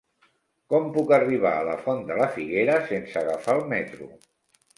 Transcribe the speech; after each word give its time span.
Com 0.73 0.87
puc 0.95 1.13
arribar 1.17 1.51
a 1.57 1.67
la 1.67 1.75
Font 1.83 2.01
de 2.07 2.17
la 2.21 2.27
Figuera 2.39 2.79
sense 2.89 3.21
agafar 3.23 3.59
el 3.61 3.71
metro? 3.77 4.11